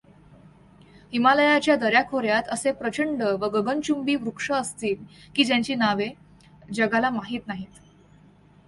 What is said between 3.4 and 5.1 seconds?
व गगनचुंबी वृक्ष असतील,